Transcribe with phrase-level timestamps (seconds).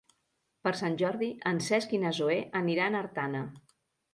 [0.67, 3.45] Per Sant Jordi en Cesc i na Zoè aniran a Artana.